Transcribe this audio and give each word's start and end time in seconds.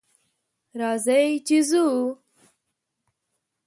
راځئ 0.79 1.27
چې 1.47 1.57
ځو 1.69 1.85